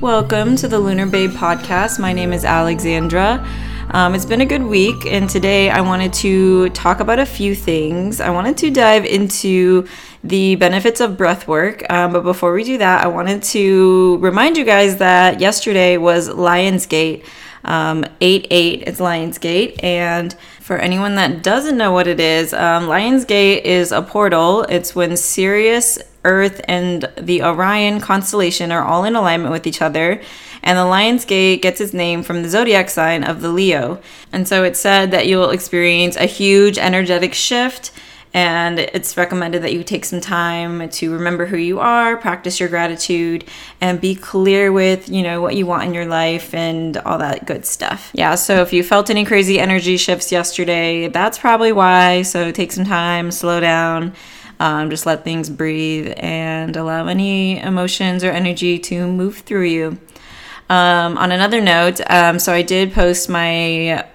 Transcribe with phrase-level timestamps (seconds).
[0.00, 1.98] Welcome to the Lunar Babe podcast.
[1.98, 3.44] My name is Alexandra.
[3.90, 7.56] Um, it's been a good week, and today I wanted to talk about a few
[7.56, 8.20] things.
[8.20, 9.88] I wanted to dive into
[10.22, 14.56] the benefits of breath work, um, but before we do that, I wanted to remind
[14.56, 17.24] you guys that yesterday was Lionsgate.
[17.64, 20.32] Um, 8 8, it's Lionsgate, and
[20.68, 24.64] for anyone that doesn't know what it is, um, Lionsgate is a portal.
[24.64, 30.20] It's when Sirius, Earth, and the Orion constellation are all in alignment with each other.
[30.62, 34.02] And the Lionsgate gets its name from the zodiac sign of the Leo.
[34.30, 37.90] And so it's said that you'll experience a huge energetic shift
[38.34, 42.68] and it's recommended that you take some time to remember who you are practice your
[42.68, 43.44] gratitude
[43.80, 47.46] and be clear with you know what you want in your life and all that
[47.46, 48.10] good stuff.
[48.14, 52.22] Yeah so if you felt any crazy energy shifts yesterday that's probably why.
[52.22, 54.14] So take some time slow down
[54.60, 59.98] um, just let things breathe and allow any emotions or energy to move through you.
[60.68, 64.06] Um, on another note um, so i did post my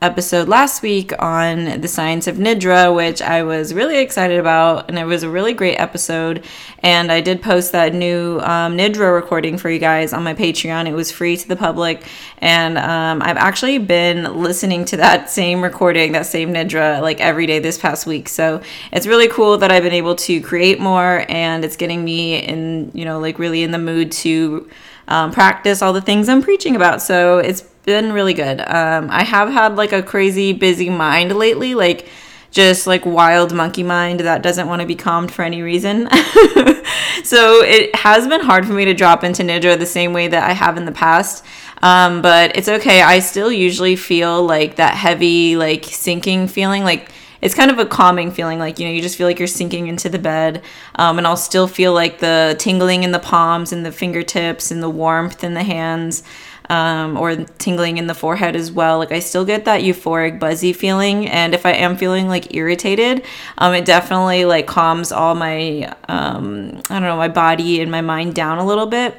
[0.00, 4.96] episode last week on the science of Nidra, which I was really excited about, and
[4.96, 6.44] it was a really great episode.
[6.84, 10.86] And I did post that new um, Nidra recording for you guys on my Patreon.
[10.86, 12.04] It was free to the public,
[12.38, 17.46] and um, I've actually been listening to that same recording, that same Nidra, like every
[17.46, 18.28] day this past week.
[18.28, 22.36] So it's really cool that I've been able to create more, and it's getting me
[22.36, 24.70] in, you know, like really in the mood to.
[25.08, 27.02] Um, practice all the things I'm preaching about.
[27.02, 28.60] So it's been really good.
[28.60, 32.08] Um, I have had like a crazy busy mind lately, like
[32.50, 36.08] just like wild monkey mind that doesn't want to be calmed for any reason.
[37.24, 40.48] so it has been hard for me to drop into Nidra the same way that
[40.48, 41.44] I have in the past.
[41.82, 43.02] Um, but it's okay.
[43.02, 47.10] I still usually feel like that heavy, like sinking feeling, like
[47.40, 49.88] it's kind of a calming feeling like you know you just feel like you're sinking
[49.88, 50.62] into the bed
[50.96, 54.82] um, and i'll still feel like the tingling in the palms and the fingertips and
[54.82, 56.22] the warmth in the hands
[56.68, 58.98] um, or tingling in the forehead as well.
[58.98, 63.24] Like I still get that euphoric, buzzy feeling, and if I am feeling like irritated,
[63.58, 68.00] um, it definitely like calms all my um, I don't know my body and my
[68.00, 69.14] mind down a little bit.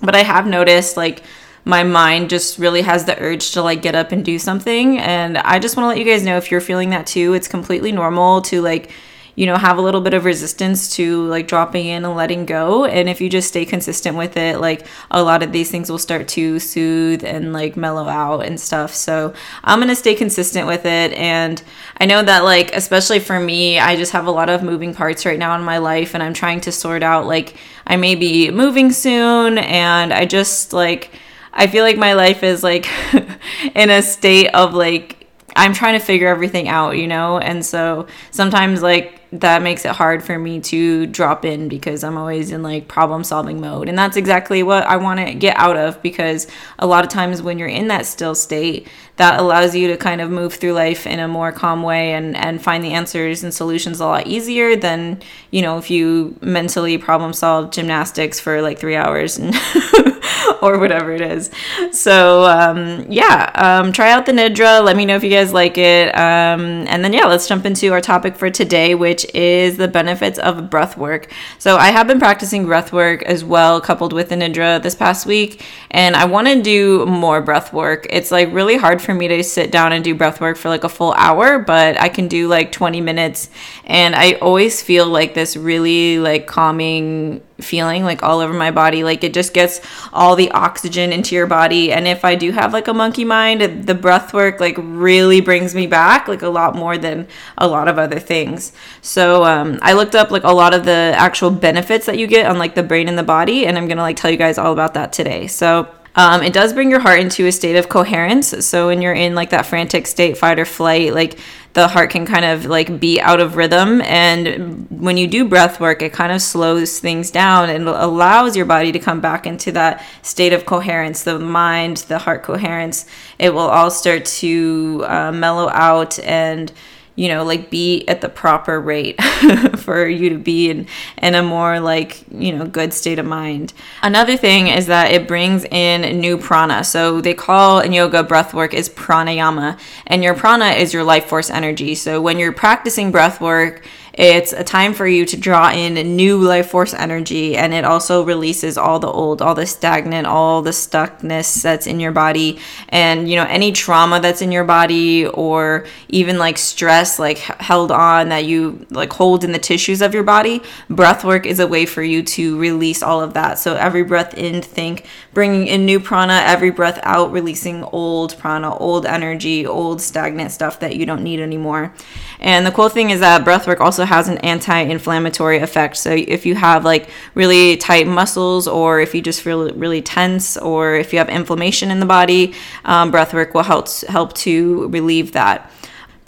[0.00, 1.22] But I have noticed like
[1.68, 5.38] my mind just really has the urge to like get up and do something, and
[5.38, 7.92] I just want to let you guys know if you're feeling that too, it's completely
[7.92, 8.90] normal to like
[9.38, 12.86] you know, have a little bit of resistance to like dropping in and letting go.
[12.86, 15.98] And if you just stay consistent with it, like a lot of these things will
[15.98, 18.92] start to soothe and like mellow out and stuff.
[18.92, 21.12] So I'm going to stay consistent with it.
[21.12, 21.62] And
[22.00, 25.24] I know that, like, especially for me, I just have a lot of moving parts
[25.24, 27.54] right now in my life and I'm trying to sort out, like,
[27.86, 31.12] I may be moving soon and I just like,
[31.58, 32.88] I feel like my life is like
[33.74, 35.18] in a state of like
[35.56, 37.38] I'm trying to figure everything out, you know?
[37.38, 42.16] And so sometimes like that makes it hard for me to drop in because I'm
[42.16, 43.88] always in like problem solving mode.
[43.88, 46.46] And that's exactly what I want to get out of because
[46.78, 48.86] a lot of times when you're in that still state,
[49.16, 52.36] that allows you to kind of move through life in a more calm way and,
[52.36, 55.20] and find the answers and solutions a lot easier than,
[55.50, 59.54] you know, if you mentally problem solve gymnastics for like three hours and
[60.62, 61.50] or whatever it is.
[61.92, 64.82] So um, yeah, um, try out the Nidra.
[64.84, 66.14] Let me know if you guys like it.
[66.14, 70.38] Um, and then yeah, let's jump into our topic for today, which is the benefits
[70.38, 71.32] of breath work.
[71.58, 75.26] So I have been practicing breath work as well, coupled with the Nidra this past
[75.26, 78.06] week, and I want to do more breath work.
[78.10, 80.84] It's like really hard for me to sit down and do breath work for like
[80.84, 83.50] a full hour, but I can do like 20 minutes,
[83.84, 89.04] and I always feel like this really like calming feeling like all over my body.
[89.04, 89.80] Like it just gets
[90.12, 91.92] all the oxygen into your body.
[91.92, 95.74] And if i do have like a monkey mind the breath work like really brings
[95.74, 97.26] me back like a lot more than
[97.56, 98.72] a lot of other things.
[99.02, 102.46] So um, i looked up like a lot of the actual benefits that you get
[102.46, 104.72] on like the brain and the body and i'm gonna like tell you guys all
[104.72, 105.46] about that today.
[105.46, 105.88] So
[106.18, 108.66] um, it does bring your heart into a state of coherence.
[108.66, 111.38] So when you're in like that frantic state, fight or flight, like
[111.74, 114.00] the heart can kind of like be out of rhythm.
[114.02, 118.66] And when you do breath work, it kind of slows things down and allows your
[118.66, 123.06] body to come back into that state of coherence, the mind, the heart coherence.
[123.38, 126.72] It will all start to uh, mellow out and
[127.18, 129.20] you know, like be at the proper rate
[129.76, 130.86] for you to be in,
[131.20, 133.72] in a more like, you know, good state of mind.
[134.02, 136.84] Another thing is that it brings in new prana.
[136.84, 141.24] So they call in yoga breath work is pranayama, and your prana is your life
[141.24, 141.96] force energy.
[141.96, 143.84] So when you're practicing breath work,
[144.18, 148.24] it's a time for you to draw in new life force energy and it also
[148.24, 152.58] releases all the old all the stagnant all the stuckness that's in your body.
[152.88, 157.92] And you know any trauma that's in your body or even like stress like held
[157.92, 161.68] on that you like hold in the tissues of your body breath work is a
[161.68, 163.60] way for you to release all of that.
[163.60, 168.76] So every breath in think bringing in new prana every breath out releasing old prana
[168.78, 171.94] old energy old stagnant stuff that you don't need anymore.
[172.40, 175.96] And the cool thing is that breathwork also has an anti-inflammatory effect.
[175.96, 180.56] So if you have like really tight muscles, or if you just feel really tense,
[180.56, 185.32] or if you have inflammation in the body, um, breathwork will help help to relieve
[185.32, 185.70] that.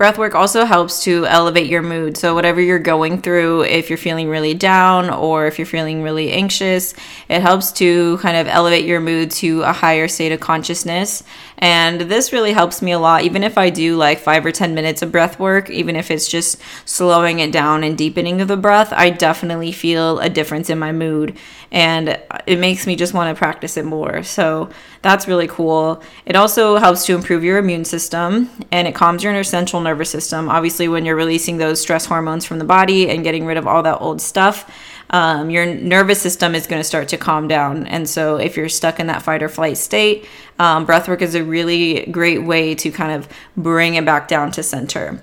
[0.00, 2.16] Breathwork also helps to elevate your mood.
[2.16, 6.32] So, whatever you're going through, if you're feeling really down or if you're feeling really
[6.32, 6.94] anxious,
[7.28, 11.22] it helps to kind of elevate your mood to a higher state of consciousness.
[11.60, 14.74] And this really helps me a lot, even if I do like five or 10
[14.74, 18.56] minutes of breath work, even if it's just slowing it down and deepening of the
[18.56, 21.36] breath, I definitely feel a difference in my mood.
[21.70, 24.22] And it makes me just want to practice it more.
[24.22, 24.70] So,
[25.02, 26.02] that's really cool.
[26.26, 30.48] It also helps to improve your immune system and it calms your central nervous system.
[30.48, 33.82] Obviously, when you're releasing those stress hormones from the body and getting rid of all
[33.82, 34.70] that old stuff,
[35.10, 37.86] um, your nervous system is going to start to calm down.
[37.86, 40.26] And so, if you're stuck in that fight or flight state,
[40.58, 44.62] um, breathwork is a really great way to kind of bring it back down to
[44.62, 45.22] center.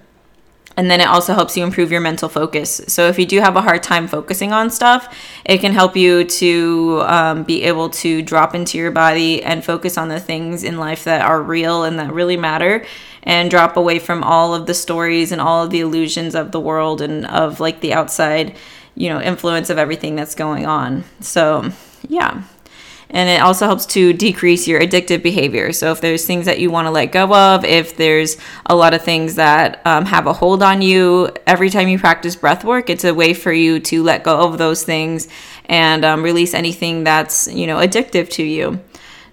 [0.78, 2.82] And then it also helps you improve your mental focus.
[2.88, 5.12] So if you do have a hard time focusing on stuff,
[5.44, 9.98] it can help you to um, be able to drop into your body and focus
[9.98, 12.86] on the things in life that are real and that really matter
[13.24, 16.60] and drop away from all of the stories and all of the illusions of the
[16.60, 18.56] world and of like the outside,
[18.98, 21.04] you know, influence of everything that's going on.
[21.22, 21.72] So,
[22.08, 22.44] yeah
[23.10, 25.72] and it also helps to decrease your addictive behavior.
[25.72, 28.94] So if there's things that you want to let go of, if there's a lot
[28.94, 32.90] of things that um, have a hold on you, every time you practice breath work,
[32.90, 35.30] it's a way for you to let go of those things
[35.66, 38.80] and um, release anything that's you know addictive to you.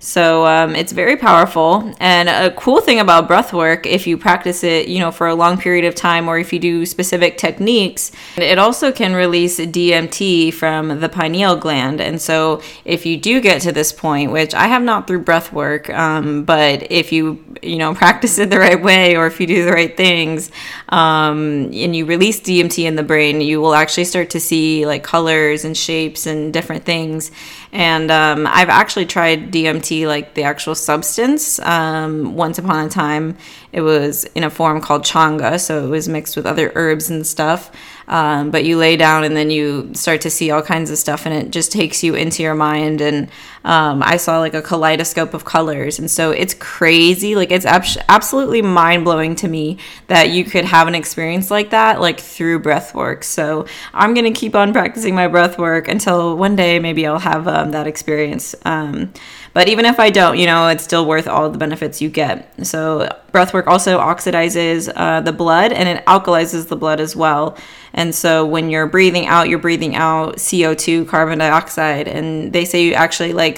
[0.05, 1.91] So um, it's very powerful.
[1.99, 5.35] And a cool thing about breath work, if you practice it, you know, for a
[5.35, 10.53] long period of time, or if you do specific techniques, it also can release DMT
[10.53, 12.03] from the pineal gland.
[12.03, 15.55] And so if you do get to this point, which I have not through breath
[15.55, 19.47] work, um, but if you you know practice it the right way, or if you
[19.47, 20.51] do the right things,
[20.91, 25.03] um, and you release DMT in the brain, you will actually start to see like
[25.03, 27.31] colors and shapes and different things.
[27.75, 33.37] And um, I've actually tried DMT, like the actual substance, um, once upon a time.
[33.73, 37.27] It was in a form called changa, so it was mixed with other herbs and
[37.27, 37.73] stuff.
[38.07, 41.27] Um, but you lay down and then you start to see all kinds of stuff,
[41.27, 43.01] and it just takes you into your mind.
[43.01, 43.29] And
[43.65, 47.35] um, I saw like a kaleidoscope of colors, and so it's crazy.
[47.35, 49.79] Like it's ab- absolutely mind blowing to me
[50.09, 53.25] that you could have an experience like that, like through breath work.
[53.25, 57.49] So I'm gonna keep on practicing my breath work until one day maybe I'll have
[57.49, 58.55] um, that experience.
[58.65, 59.13] Um,
[59.55, 62.53] but even if I don't, you know, it's still worth all the benefits you get.
[62.67, 67.57] So breathwork also oxidizes uh, the blood and it alkalizes the blood as well.
[67.93, 72.85] And so when you're breathing out, you're breathing out CO2, carbon dioxide, and they say
[72.85, 73.54] you actually like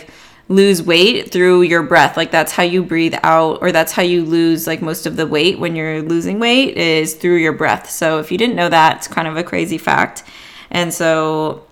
[0.49, 2.17] lose weight through your breath.
[2.17, 5.27] Like that's how you breathe out, or that's how you lose like most of the
[5.27, 7.91] weight when you're losing weight is through your breath.
[7.91, 10.23] So if you didn't know that, it's kind of a crazy fact.
[10.71, 11.65] And so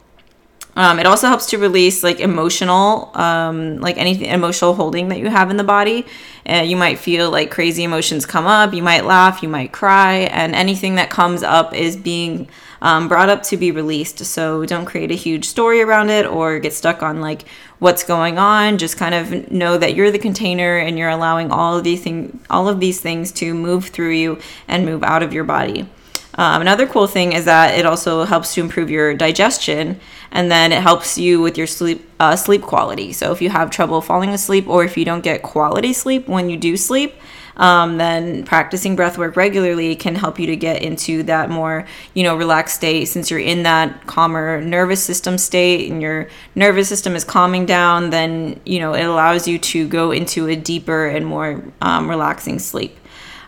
[0.77, 5.29] um, it also helps to release like emotional, um, like any emotional holding that you
[5.29, 6.07] have in the body.
[6.49, 8.75] Uh, you might feel like crazy emotions come up.
[8.75, 9.43] You might laugh.
[9.43, 12.49] You might cry, and anything that comes up is being
[12.83, 14.19] um, brought up to be released.
[14.27, 18.39] So don't create a huge story around it or get stuck on like what's going
[18.39, 18.79] on.
[18.79, 22.39] Just kind of know that you're the container and you're allowing all of these things,
[22.51, 24.39] all of these things to move through you
[24.69, 25.89] and move out of your body.
[26.37, 30.01] Um, another cool thing is that it also helps to improve your digestion,
[30.33, 33.13] and then it helps you with your sleep uh, sleep quality.
[33.13, 36.51] So if you have trouble falling asleep, or if you don't get quality sleep when
[36.51, 37.15] you do sleep,
[37.57, 42.25] um, then practicing breath work regularly can help you to get into that more you
[42.25, 43.05] know relaxed state.
[43.07, 48.11] Since you're in that calmer nervous system state, and your nervous system is calming down,
[48.11, 52.59] then you know it allows you to go into a deeper and more um, relaxing
[52.59, 52.99] sleep.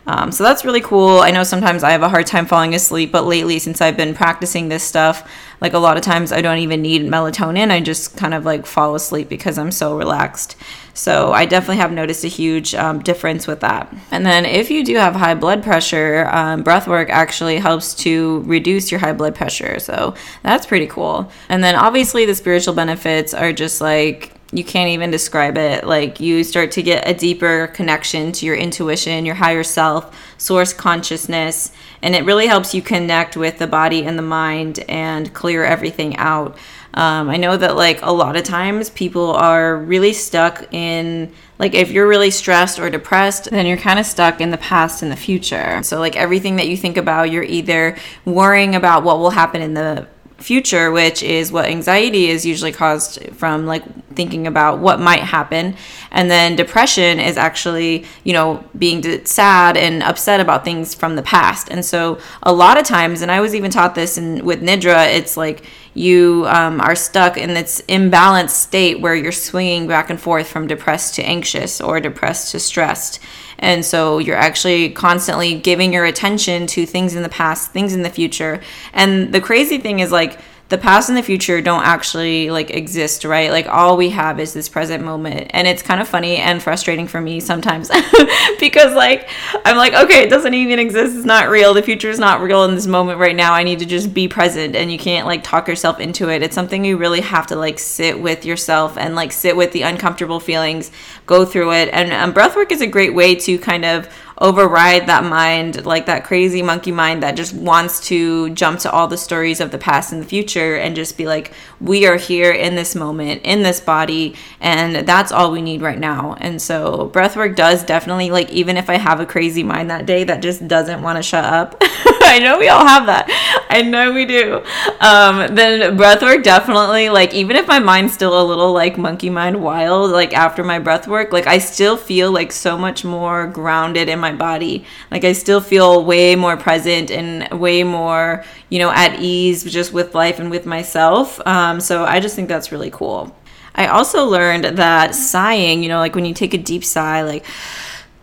[0.07, 1.19] Um, so that's really cool.
[1.21, 4.15] I know sometimes I have a hard time falling asleep, but lately, since I've been
[4.15, 5.29] practicing this stuff,
[5.61, 7.71] like a lot of times I don't even need melatonin.
[7.71, 10.57] I just kind of like fall asleep because I'm so relaxed.
[10.95, 13.93] So I definitely have noticed a huge um, difference with that.
[14.11, 18.43] And then if you do have high blood pressure, um, breath work actually helps to
[18.47, 19.79] reduce your high blood pressure.
[19.81, 21.31] So that's pretty cool.
[21.49, 25.85] And then obviously the spiritual benefits are just like you can't even describe it.
[25.85, 30.73] Like you start to get a deeper connection to your intuition, your higher self, source
[30.73, 31.73] consciousness,
[32.03, 36.17] and it really helps you connect with the body and the mind and clear everything
[36.17, 36.57] out.
[36.95, 41.75] Um, I know that like a lot of times people are really stuck in like
[41.75, 45.11] if you're really stressed or depressed, then you're kind of stuck in the past and
[45.11, 45.83] the future.
[45.83, 49.75] So like everything that you think about, you're either worrying about what will happen in
[49.75, 50.07] the
[50.39, 53.83] future, which is what anxiety is usually caused from, like
[54.15, 55.75] thinking about what might happen.
[56.11, 61.23] And then depression is actually, you know, being sad and upset about things from the
[61.23, 61.69] past.
[61.71, 65.15] And so a lot of times, and I was even taught this in, with Nidra,
[65.15, 65.65] it's like
[65.95, 70.67] you um, are stuck in this imbalanced state where you're swinging back and forth from
[70.67, 73.21] depressed to anxious or depressed to stressed.
[73.59, 78.03] And so you're actually constantly giving your attention to things in the past, things in
[78.03, 78.61] the future.
[78.93, 83.25] And the crazy thing is like, the past and the future don't actually like exist,
[83.25, 83.53] right?
[83.53, 85.49] Like all we have is this present moment.
[85.51, 87.89] And it's kind of funny and frustrating for me sometimes
[88.59, 89.29] because like
[89.65, 91.17] I'm like, okay, it doesn't even exist.
[91.17, 91.73] It's not real.
[91.73, 93.55] The future is not real in this moment right now.
[93.55, 96.43] I need to just be present and you can't like talk yourself into it.
[96.43, 99.83] It's something you really have to like sit with yourself and like sit with the
[99.83, 100.91] uncomfortable feelings,
[101.27, 101.91] go through it.
[101.93, 104.09] And um, breathwork is a great way to kind of
[104.39, 109.09] override that mind, like that crazy monkey mind that just wants to jump to all
[109.09, 112.53] the stories of the past and the future and just be like, we are here
[112.53, 116.37] in this moment, in this body, and that's all we need right now.
[116.41, 120.07] And so breath work does definitely, like, even if I have a crazy mind that
[120.07, 121.77] day that just doesn't want to shut up,
[122.29, 123.29] I know we all have that.
[123.71, 124.63] I know we do.
[125.01, 129.31] Um, then breath work definitely, like, even if my mind's still a little like monkey
[129.31, 133.47] mind wild, like after my breath work, like, I still feel like so much more
[133.47, 134.85] grounded in my body.
[135.11, 139.93] Like, I still feel way more present and way more, you know, at ease just
[139.93, 141.41] with life and with myself.
[141.47, 143.35] Um, so I just think that's really cool.
[143.75, 147.45] I also learned that sighing, you know, like when you take a deep sigh, like,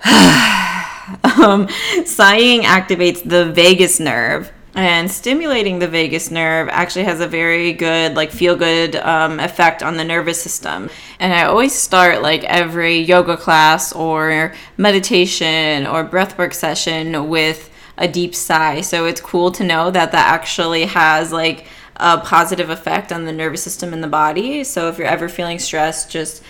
[1.38, 1.68] um,
[2.06, 8.16] sighing activates the vagus nerve and stimulating the vagus nerve actually has a very good
[8.16, 12.98] like feel good um, effect on the nervous system and i always start like every
[12.98, 17.70] yoga class or meditation or breathwork session with
[18.00, 22.70] a deep sigh so it's cool to know that that actually has like a positive
[22.70, 24.64] effect on the nervous system in the body.
[24.64, 26.44] So if you're ever feeling stressed just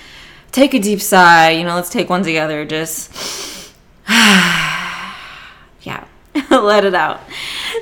[0.52, 1.52] take a deep sigh.
[1.52, 2.66] You know let's take one together.
[2.66, 3.12] Just
[6.52, 7.22] let it out.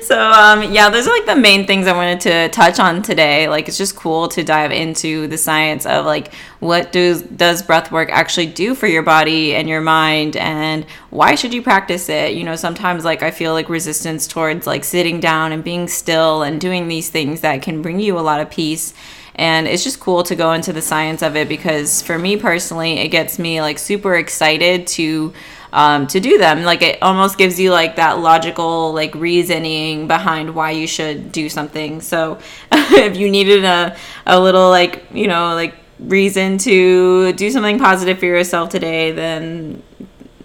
[0.01, 3.47] So um, yeah those are like the main things i wanted to touch on today.
[3.47, 7.91] Like it's just cool to dive into the science of like what does does breath
[7.91, 12.33] work actually do for your body and your mind and why should you practice it?
[12.33, 16.43] You know sometimes like i feel like resistance towards like sitting down and being still
[16.43, 18.93] and doing these things that can bring you a lot of peace.
[19.35, 22.99] And it's just cool to go into the science of it because for me personally
[22.99, 25.33] it gets me like super excited to
[25.73, 26.63] um, to do them.
[26.63, 31.49] Like it almost gives you like that logical like reasoning behind why you should do
[31.49, 32.01] something.
[32.01, 32.39] So
[32.71, 38.19] if you needed a a little like you know like reason to do something positive
[38.19, 39.83] for yourself today, then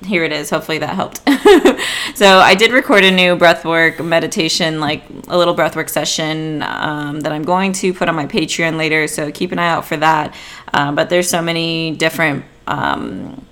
[0.05, 0.51] here it is.
[0.51, 1.19] Hopefully that helped.
[2.17, 7.33] so I did record a new breathwork meditation, like a little breathwork session um, that
[7.33, 9.09] I'm going to put on my Patreon later.
[9.09, 10.35] So keep an eye out for that.
[10.73, 13.45] Uh, but there's so many different um,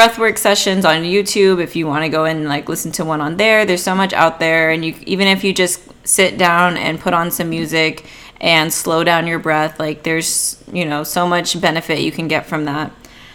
[0.00, 3.36] breathwork sessions on YouTube if you want to go and like listen to one on
[3.36, 3.66] there.
[3.66, 7.12] There's so much out there and you even if you just sit down and put
[7.12, 8.06] on some music
[8.40, 12.46] and slow down your breath, like there's, you know, so much benefit you can get
[12.46, 12.90] from that.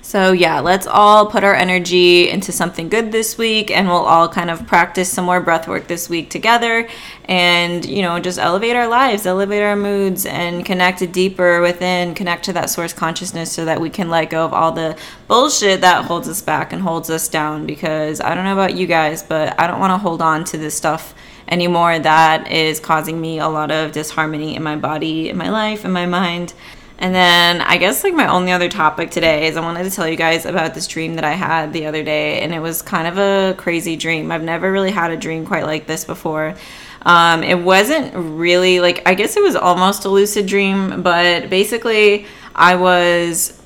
[0.05, 4.29] So, yeah, let's all put our energy into something good this week and we'll all
[4.29, 6.87] kind of practice some more breath work this week together
[7.27, 12.45] and, you know, just elevate our lives, elevate our moods, and connect deeper within, connect
[12.45, 14.95] to that source consciousness so that we can let go of all the
[15.27, 17.65] bullshit that holds us back and holds us down.
[17.65, 20.57] Because I don't know about you guys, but I don't want to hold on to
[20.59, 21.15] this stuff
[21.47, 25.83] anymore that is causing me a lot of disharmony in my body, in my life,
[25.83, 26.53] in my mind.
[26.97, 30.07] And then I guess like my only other topic today is I wanted to tell
[30.07, 33.07] you guys about this dream that I had the other day, and it was kind
[33.07, 34.31] of a crazy dream.
[34.31, 36.55] I've never really had a dream quite like this before.
[37.01, 42.25] Um, it wasn't really like I guess it was almost a lucid dream, but basically
[42.55, 43.61] I was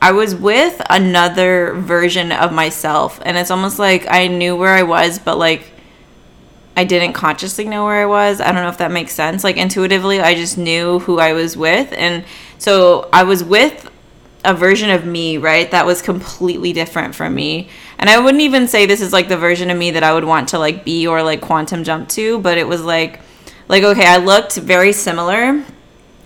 [0.00, 4.82] I was with another version of myself, and it's almost like I knew where I
[4.82, 5.72] was, but like
[6.76, 8.40] I didn't consciously know where I was.
[8.40, 9.42] I don't know if that makes sense.
[9.42, 12.24] Like intuitively, I just knew who I was with, and
[12.58, 13.90] so I was with
[14.44, 15.70] a version of me, right?
[15.70, 17.68] That was completely different from me.
[17.98, 20.24] And I wouldn't even say this is like the version of me that I would
[20.24, 23.20] want to like be or like quantum jump to, but it was like
[23.68, 25.64] like okay, I looked very similar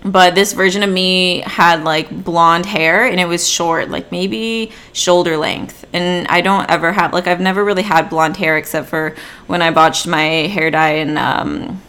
[0.05, 4.73] but this version of me had like blonde hair and it was short like maybe
[4.93, 5.85] shoulder length.
[5.93, 9.15] And i don't ever have like i've never really had blonde hair except for
[9.47, 11.83] when i botched my hair dye in um,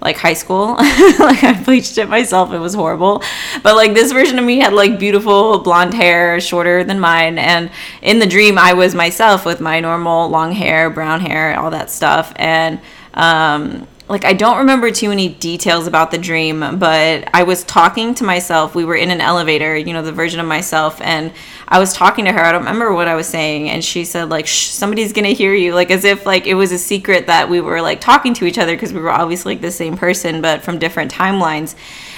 [0.00, 0.76] like high school.
[1.18, 2.52] Like i bleached it myself.
[2.52, 3.22] It was horrible.
[3.62, 7.38] But like this version of me had like beautiful blonde hair shorter than mine.
[7.38, 7.70] And
[8.02, 11.90] in the dream i was myself with my normal long hair brown hair all that
[11.90, 12.32] stuff.
[12.36, 12.80] And
[13.14, 18.14] um like I don't remember too many details about the dream, but I was talking
[18.14, 18.74] to myself.
[18.74, 21.32] We were in an elevator, you know, the version of myself, and
[21.66, 22.40] I was talking to her.
[22.40, 25.74] I don't remember what I was saying, and she said like, "Somebody's gonna hear you,"
[25.74, 28.58] like as if like it was a secret that we were like talking to each
[28.58, 31.74] other because we were obviously like the same person but from different timelines.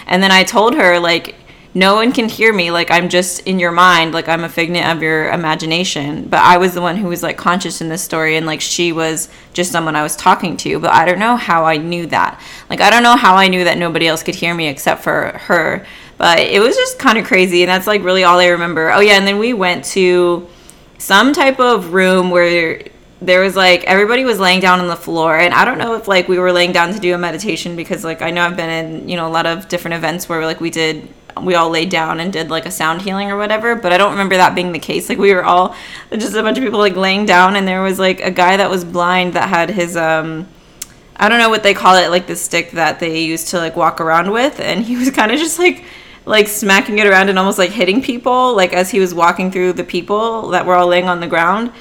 [0.06, 1.36] And then I told her like
[1.78, 2.70] no one can hear me.
[2.70, 4.12] Like i'm just in your mind.
[4.12, 6.28] Like i'm a figment of your imagination.
[6.28, 8.90] But i was the one who was like conscious in this story and like she
[8.92, 10.78] was just someone i was talking to.
[10.80, 12.40] But i don't know how i knew that.
[12.68, 15.38] Like i don't know how i knew that nobody else could hear me except for
[15.38, 15.86] her.
[16.16, 18.90] But it was just kind of crazy and that's like really all i remember.
[18.90, 20.48] Oh yeah and then we went to
[20.98, 22.82] some type of room where
[23.20, 25.38] there was like everybody was laying down on the floor.
[25.38, 28.02] And i don't know if like we were laying down to do a meditation because
[28.02, 30.60] like i know i've been in you know a lot of different events where like
[30.60, 31.08] we did
[31.44, 34.12] we all laid down and did like a sound healing or whatever but i don't
[34.12, 35.08] remember that being the case.
[35.08, 35.74] Like we were all
[36.12, 38.70] just a bunch of people like laying down and there was like a guy that
[38.70, 40.48] was blind that had his um
[41.16, 43.76] i don't know what they call it like the stick that they used to like
[43.76, 45.84] walk around with and he was kind of just like
[46.24, 49.72] like smacking it around and almost like hitting people like as he was walking through
[49.72, 51.72] the people that were all laying on the ground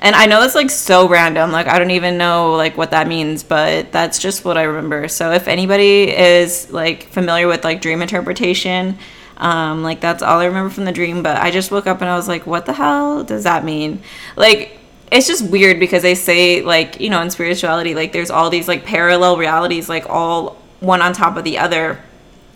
[0.00, 1.50] and I know it's like so random.
[1.50, 5.08] Like I don't even know like what that means, but that's just what I remember.
[5.08, 8.98] So if anybody is like familiar with like dream interpretation,
[9.38, 11.22] um, like that's all I remember from the dream.
[11.22, 14.02] But I just woke up and I was like, what the hell does that mean?
[14.36, 14.78] Like
[15.10, 18.68] it's just weird because they say like you know in spirituality like there's all these
[18.68, 21.98] like parallel realities like all one on top of the other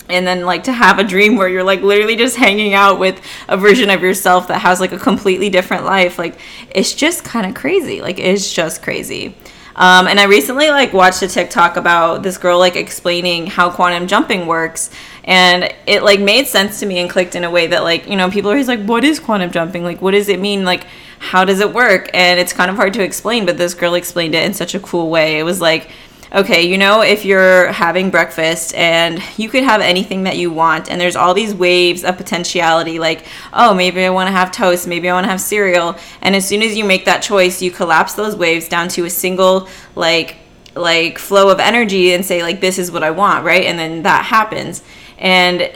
[0.09, 3.21] and then like to have a dream where you're like literally just hanging out with
[3.49, 6.39] a version of yourself that has like a completely different life like
[6.71, 8.01] it's just kind of crazy.
[8.01, 9.35] Like it's just crazy.
[9.75, 14.07] Um, and i recently like watched a tiktok about this girl like explaining how quantum
[14.07, 14.91] jumping works.
[15.25, 18.17] And it like made sense to me and clicked in a way that like you
[18.17, 19.83] know people are always like what is quantum jumping?
[19.83, 20.65] Like what does it mean?
[20.65, 20.87] Like
[21.19, 22.11] how does it work?
[22.13, 24.81] And it's kind of hard to explain but this girl explained it in such a
[24.81, 25.39] cool way.
[25.39, 25.91] It was like
[26.35, 30.91] okay, you know, if you're having breakfast and you could have anything that you want,
[30.91, 34.87] and there's all these waves of potentiality, like, oh, maybe I want to have toast,
[34.87, 35.97] maybe I want to have cereal.
[36.23, 39.11] And as soon as you make that choice, you collapse those waves down to a
[39.11, 40.37] single, like,
[40.75, 43.65] like flow of energy and say like this is what I want, right?
[43.65, 44.83] And then that happens.
[45.19, 45.71] And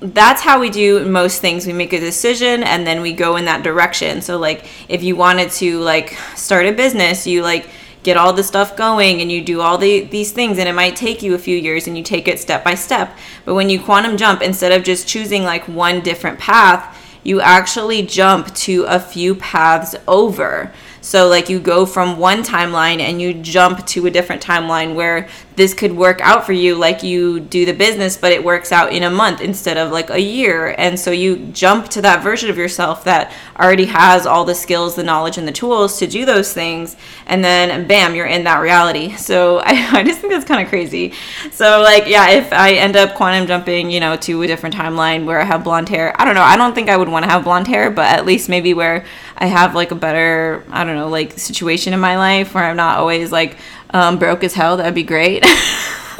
[0.00, 1.66] that's how we do most things.
[1.66, 4.20] We make a decision and then we go in that direction.
[4.20, 7.70] So like if you wanted to like start a business, you like
[8.04, 10.94] get all the stuff going and you do all the, these things and it might
[10.94, 13.16] take you a few years and you take it step by step.
[13.44, 18.02] But when you quantum jump instead of just choosing like one different path you actually
[18.02, 20.70] jump to a few paths over.
[21.00, 25.28] So like you go from one timeline and you jump to a different timeline where
[25.56, 28.92] this could work out for you like you do the business but it works out
[28.92, 30.74] in a month instead of like a year.
[30.78, 34.94] And so you jump to that version of yourself that already has all the skills,
[34.94, 38.58] the knowledge and the tools to do those things and then bam, you're in that
[38.58, 39.14] reality.
[39.24, 41.14] So I, I just think that's kind of crazy.
[41.50, 45.24] So like yeah, if I end up quantum jumping, you know, to a different timeline
[45.24, 47.30] where I have blonde hair, I don't know, I don't think I would want to
[47.30, 49.04] have blonde hair, but at least maybe where
[49.38, 52.76] I have like a better, I don't know, like situation in my life where I'm
[52.76, 53.56] not always like
[53.94, 54.76] um, broke as hell.
[54.76, 55.42] That'd be great.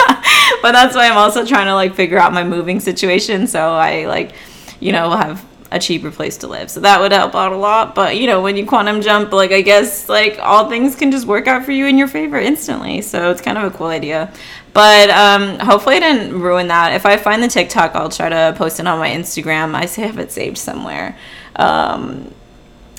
[0.63, 3.47] but that's why I'm also trying to like figure out my moving situation.
[3.47, 4.33] So I like,
[4.81, 6.71] you know, have a cheaper place to live.
[6.71, 7.97] So that would help out a lot.
[7.97, 11.27] But you know, when you quantum jump, like I guess like all things can just
[11.27, 13.03] work out for you in your favor instantly.
[13.03, 14.33] So it's kind of a cool idea.
[14.73, 16.95] But um, hopefully I didn't ruin that.
[16.95, 19.75] If I find the TikTok, I'll try to post it on my Instagram.
[19.75, 21.19] I have it saved somewhere.
[21.57, 22.33] Um,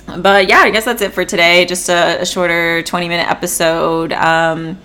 [0.06, 1.64] but yeah, I guess that's it for today.
[1.64, 4.12] Just a, a shorter 20 minute episode.
[4.12, 4.78] Um,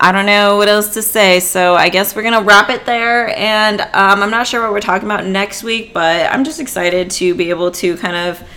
[0.00, 1.40] I don't know what else to say.
[1.40, 3.36] So I guess we're to wrap it there.
[3.38, 7.10] And um, I'm not sure what we're talking about next week, but I'm just excited
[7.12, 8.48] to be able to kind of.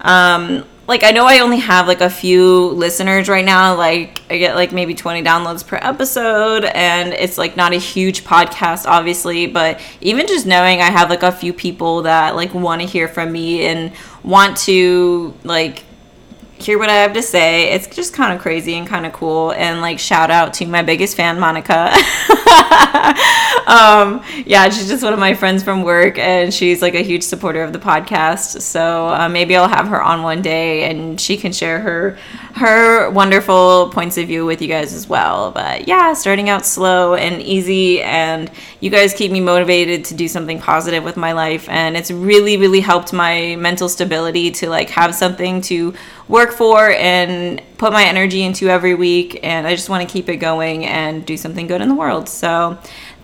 [0.00, 3.76] Um, like I know I only have like a few listeners right now.
[3.76, 8.24] Like I get like maybe 20 downloads per episode and it's like not a huge
[8.24, 12.80] podcast obviously, but even just knowing I have like a few people that like want
[12.80, 13.92] to hear from me and
[14.24, 15.84] want to like
[16.58, 17.70] hear what I have to say.
[17.72, 19.52] It's just kind of crazy and kind of cool.
[19.52, 21.92] And like, shout out to my biggest fan, Monica.
[23.66, 27.22] um, yeah, she's just one of my friends from work, and she's like a huge
[27.22, 28.60] supporter of the podcast.
[28.60, 32.18] So uh, maybe I'll have her on one day, and she can share her
[32.54, 35.52] her wonderful points of view with you guys as well.
[35.52, 40.26] But yeah, starting out slow and easy, and you guys keep me motivated to do
[40.28, 44.90] something positive with my life, and it's really really helped my mental stability to like
[44.90, 45.94] have something to
[46.28, 49.40] work for and put my energy into every week.
[49.42, 52.28] And I just want to keep it going and do something good in the world.
[52.28, 52.78] So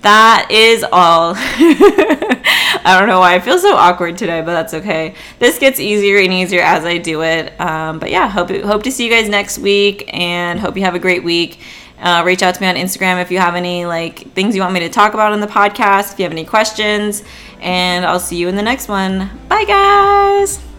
[0.04, 1.34] that is all.
[1.36, 5.14] I don't know why I feel so awkward today, but that's okay.
[5.38, 7.58] This gets easier and easier as I do it.
[7.58, 10.94] Um, but yeah, hope hope to see you guys next week, and hope you have
[10.94, 11.58] a great week.
[11.98, 14.74] Uh, reach out to me on Instagram if you have any like things you want
[14.74, 16.12] me to talk about on the podcast.
[16.12, 17.24] If you have any questions,
[17.60, 19.30] and I'll see you in the next one.
[19.48, 20.73] Bye, guys.